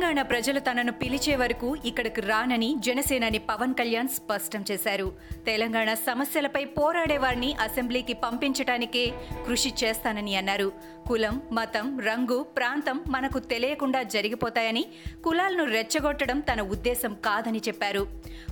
[0.00, 5.12] తెలంగాణ ప్రజలు తనను పిలిచే వరకు ఇక్కడికి రానని జనసేనాని పవన్ కళ్యాణ్ స్పష్టం చేశారు.
[5.46, 9.12] తెలంగాణ సమస్యలపై పోరాడేవారిని అసెంబ్లీకి పంపించటానికే
[9.46, 10.72] కృషి చేస్తానని అన్నారు.
[11.08, 14.86] కులం మతం రంగు ప్రాంతం మనకు తెలియకుండా జరిగిపోతాయని
[15.24, 18.06] కులాలను రెచ్చగొట్టడం తన ఉద్దేశం కాదని చెప్పారు.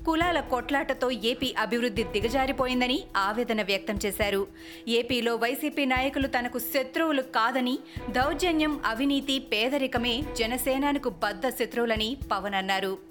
[0.06, 4.46] కులాల కొట్లాటతో ఏపీ అభివృద్ధి దిగజారిపోయిందని ఆవేదన వ్యక్తం చేశారు.
[4.88, 7.78] ఏపీలో వైసీపీ నాయకులు తనకు శత్రువులు కాదని
[8.10, 13.09] దౌర్జన్యం అవినీతి పేదరికమే జనసేనానికి బద్దు శత్రువులని పవన్ అన్నారు.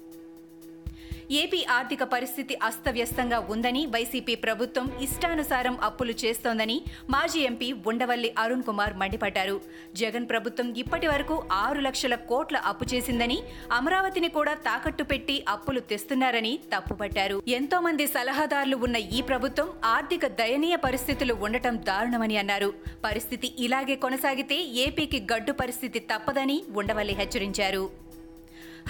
[1.30, 8.96] ఏపీ ఆర్థిక పరిస్థితి అస్తవ్యస్తంగా ఉందని వైసీపీ ప్రభుత్వం ఇష్టానుసారం అప్పులు చేస్తోందని మాజీ ఎంపీ ఉండవల్లి అరుణ్ కుమార్
[8.96, 9.60] మండిపడ్డారు.
[9.94, 16.58] జగన్ ప్రభుత్వం ఇప్పటి వరకు ఆరు లక్షల కోట్ల అప్పు చేసిందని అమరావతిని కూడా తాకట్టు పెట్టి అప్పులు తెస్తున్నారని
[16.76, 17.42] తప్పుపట్టారు.
[17.48, 22.74] ఎంతో మంది సలహాదారులు ఉన్న ఈ ప్రభుత్వం ఆర్థిక దయనీయ పరిస్థితులు ఉండటం దారుణమని అన్నారు.
[23.04, 28.07] పరిస్థితి ఇలాగే కొనసాగితే ఏపీకి గడ్డు పరిస్థితి తప్పదని ఉండవల్లి హెచ్చరించారు.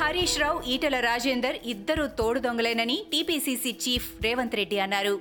[0.00, 5.14] హరీష్ రావు ఈటెల రాజేందర్ ఇద్దరు తోడు దొంగలేనని టీపీసీసీ చీఫ్ రేవంత్ రెడ్డి అన్నారు.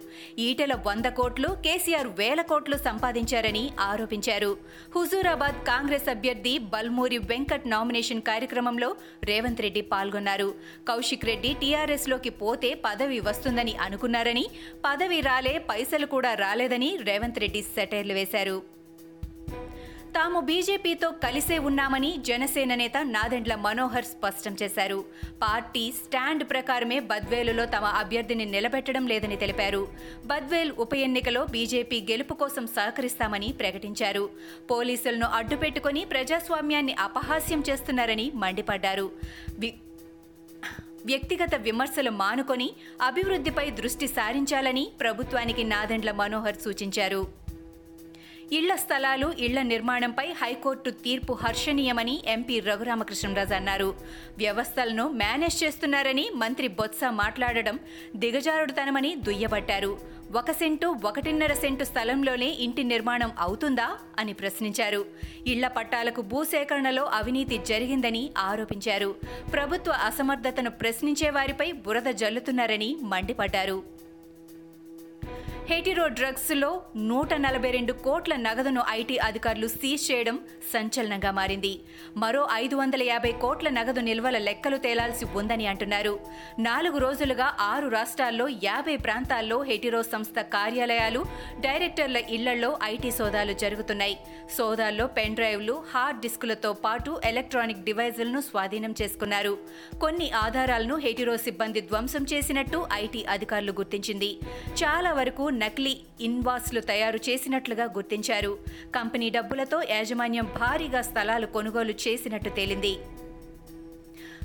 [0.48, 4.52] ఈటెల వంద కోట్లు కేసీఆర్ వేల కోట్లు సంపాదించారని ఆరోపించారు.
[4.96, 8.92] హుజూరాబాద్ కాంగ్రెస్ అభ్యర్థి బల్మూరి వెంకట్ నామినేషన్ కార్యక్రమంలో
[9.32, 10.50] రేవంత్ రెడ్డి పాల్గొన్నారు.
[10.92, 14.48] కౌశిక్ రెడ్డి టీఆర్ఎస్లోకి పోతే పదవి వస్తుందని అనుకున్నారని
[14.88, 18.58] పదవి రాలే పైసలు కూడా రాలేదని రేవంత్ రెడ్డి సెటైర్లు వేశారు.
[20.18, 25.06] తాము బీజేపీతో కలిసే ఉన్నామని జనసేన నేత నాదెండ్ల మనోహర్ స్పష్టం చేశారు.
[25.42, 29.88] పార్టీ స్టాండ్ ప్రకారమే బద్వేలులో తమ అభ్యర్థిని నిలబెట్టడం లేదని తెలిపారు.
[30.26, 34.30] బద్వేల్ ఉప ఎన్నికలో బీజేపీ గెలుపు కోసం సహకరిస్తామని ప్రకటించారు.
[34.72, 39.12] పోలీసులను అడ్డుపెట్టుకుని ప్రజాస్వామ్యాన్ని అపహాస్యం చేస్తున్నారని మండిపడ్డారు.
[39.60, 40.04] వి-
[41.06, 47.47] వ్యక్తిగత విమర్శలు మానుకొని అభివృద్ధిపై దృష్టి సారించాలని ప్రభుత్వానికి నాదెండ్ల మనోహర్ సూచించారు.
[48.52, 53.96] ఇళ్ళ స్థలాలు ఇళ్ళ నిర్మాణంపై హైకోర్టు తీర్పు హర్షణీయమని ఎంపీ రఘురామకృష్ణరాజు అన్నారు.
[54.38, 57.80] వ్యవస్థలను మేనేజ్ చేస్తున్నారని మంత్రి బొత్స మాట్లాడడం
[58.16, 60.00] దిగజారుడుతనమని దుయ్యబట్టారు.
[60.36, 65.06] ఒక సెంటు ఒకటిన్నర సెంటు స్థలంలోనే ఇంటి నిర్మాణం అవుతుందా అని ప్రశ్నించారు.
[65.48, 69.16] ఇళ్ళ పట్టాలకు భూసేకరణలో అవినీతి జరిగిందని ఆరోపించారు.
[69.54, 73.97] ప్రభుత్వ అసమర్థతను ప్రశ్నించే వారిపై బురద జల్లుతున్నారని మండిపడ్డారు.
[75.70, 80.40] హెటిరో డ్రగ్స్లో నూట నలభై రెండు కోట్ల నగదును ఐటీ అధికారులు సీజ్ చేయడం
[80.74, 81.72] సంచలనంగా మారింది.
[82.18, 86.20] మరో ఐదు వందల యాభై కోట్ల నగదు నిల్వల లెక్కలు తేలాల్సి ఉందని అంటున్నారు.
[86.60, 91.26] నాలుగు రోజులుగా ఆరు రాష్ట్రాల్లో యాభై ప్రాంతాల్లో హెటిరో సంస్థ కార్యాలయాలు
[91.60, 94.18] డైరెక్టర్ల ఇళ్ళలో ఐటీ సోదాలు జరుగుతున్నాయి.
[94.58, 99.54] సోదాల్లో పెన్ డ్రైవ్లు హార్డ్ డిస్కులతో పాటు ఎలక్ట్రానిక్ డివైజులను స్వాధీనం చేసుకున్నారు.
[100.02, 104.32] కొన్ని ఆధారాలను హెటిరో సిబ్బంది ధ్వంసం చేసినట్టు ఐటీ అధికారులు గుర్తించింది.
[104.84, 108.58] చాలా వరకు నకిలీ ఇన్వాస్లు తయారు చేసినట్లుగా గుర్తించారు.
[108.96, 112.94] కంపెనీ డబ్బులతో యాజమాన్యం భారీగా స్థలాలు కొనుగోలు చేసినట్టు తేలింది.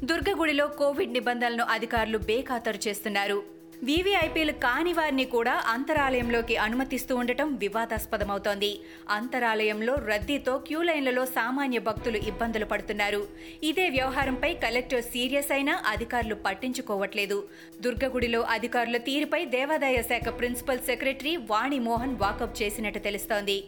[0.05, 3.62] దుర్గగుడిలో కోవిడ్ నిబంధనలను అధికారులు బేఖాతరు చేస్తున్నారు.
[3.87, 8.70] వీవీఐపీలు కాని వారిని కూడా అంతరాలయంలోకి అనుమతిస్తూ ఉండటం వివాదాస్పదమవుతోంది.
[9.10, 13.22] అంతరాలయంలో రద్దీతో క్యూ లైన్లలో సామాన్య భక్తులు ఇబ్బందులు పడుతున్నారు.
[13.70, 17.41] ఇదే వ్యవహారంపై కలెక్టర్ సీరియస్ అయినా అధికారులు పట్టించుకోవట్లేదు.
[17.81, 23.60] దుర్గగుడిలో అధికారుల తీరుపై దేవాదాయ శాఖ ప్రిన్సిపల్ సెక్రటరీ వాణి మోహన్ వాకప్ చేసినట్టు తెలుస్తోంది.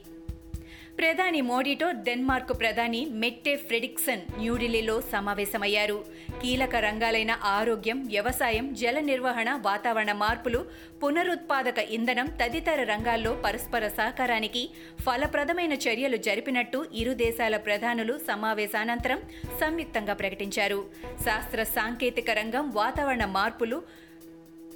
[0.98, 6.04] ప్రధాని మోడీతో డెన్మార్క్ ప్రధాని మెట్టే ఫ్రెడిక్సన్ న్యూఢిల్లీలో సమావేశమయ్యారు.
[6.42, 10.66] కీలక రంగాలైన ఆరోగ్యం వ్యవసాయం జల నిర్వహణ వాతావరణ మార్పులు
[11.02, 19.22] పునరుత్పాదక ఇంధనం తదితర రంగాల్లో పరస్పర సహకారానికి ఫలప్రదమైన చర్యలు జరిపినట్టు ఇరు దేశాల ప్రధానులు సమావేశానంతరం
[19.60, 20.84] సంయుక్తంగా ప్రకటించారు.
[21.24, 23.82] శాస్త్ర సాంకేతిక రంగం వాతావరణ మార్పులు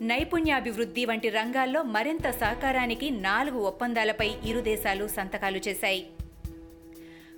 [0.02, 6.10] నైపుణ్యాభివృద్ధి వంటి రంగాల్లో మరింత సహకారానికి నాలుగు ఒప్పందాలపై ఇరు దేశాలు సంతకాలు చేశాయి.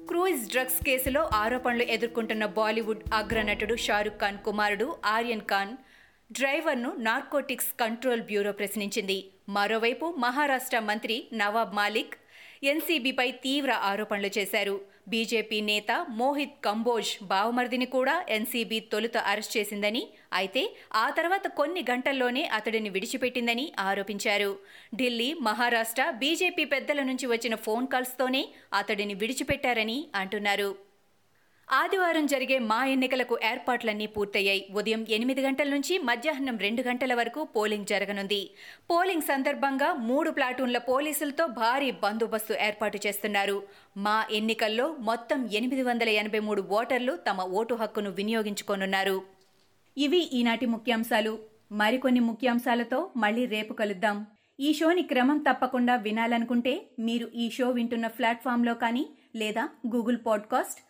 [0.09, 5.76] క్రూయిజ్ డ్రగ్స్ కేసులో ఆరోపణలు ఎదుర్కొంటున్న బాలీవుడ్ అగ్రనటుడు షారుఖ్ ఖాన్ కుమారుడు ఆర్యన్ ఖాన్
[6.32, 9.31] డ్రైవర్ను నార్కోటిక్స్ కంట్రోల్ బ్యూరో ప్రశ్నించింది.
[9.48, 12.15] మరోవైపు మహారాష్ట్ర మంత్రి నవాబ్ మాలిక్
[12.62, 14.81] ఎన్సీబీపై తీవ్ర ఆరోపణలు చేశారు.
[15.09, 20.03] బీజేపీ నేత మోహిత్ కంబోజ్ బావమర్దిని కూడా ఎన్సీబీ తొలుత అరెస్ట్ చేసిందని
[20.33, 20.62] అయితే
[20.95, 24.53] ఆ తర్వాత కొన్ని గంటల్లోనే అతడిని విడిచిపెట్టిందని ఆరోపించారు.
[24.97, 30.90] ఢిల్లీ మహారాష్ట్ర బీజేపీ పెద్దల నుంచి వచ్చిన ఫోన్ కాల్స్తోనే అతడిని విడిచిపెట్టారని అంటున్నారు.
[31.72, 34.66] ఆదివారం జరిగే మా ఎన్నికలకు ఏర్పాట్లన్నీ పూర్తయ్యాయి.
[34.72, 38.50] ఉదయం ఎనిమిది గంటల నుంచి మధ్యాహ్నం రెండు గంటల వరకు పోలింగ్ జరగనుంది.
[38.90, 43.62] పోలింగ్ సందర్భంగా మూడు ప్లాటూన్ల పోలీసులతో భారీ బందోబస్తు ఏర్పాటు చేస్తున్నారు.
[43.96, 49.22] మా ఎన్నికల్లో మొత్తం ఎనిమిది వందల ఎనభై మూడు ఓటర్లు తమ ఓటు హక్కును వినియోగించుకోనున్నారు.
[49.98, 51.38] ఇవి ఈనాటి ముఖ్యాంశాలు.
[51.72, 54.26] మరికొన్ని ముఖ్యాంశాలతో మళ్ళీ రేపు కలుద్దాం.
[54.60, 59.06] ఈ షోని క్రమం తప్పకుండా వినాలనుకుంటే మీరు ఈ షో వింటున్న ప్లాట్ఫామ్లో కానీ
[59.36, 60.90] లేదా Google podcast